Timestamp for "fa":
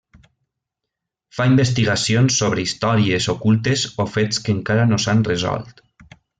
1.39-1.45